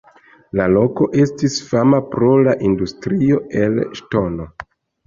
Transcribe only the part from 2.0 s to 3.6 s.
pro la industrio